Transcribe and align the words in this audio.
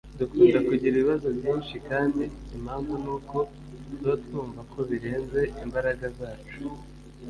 dukunda 0.19 0.59
kugira 0.67 0.93
ibibazo 0.95 1.27
byinshi 1.37 1.75
kandi 1.89 2.23
impamvu 2.55 2.93
ni 3.03 3.09
uko 3.15 3.37
tuba 3.87 4.13
twumva 4.23 4.61
ko 4.71 4.79
birenze 4.89 5.39
imbaraga 5.63 6.05
zacu 6.19 6.59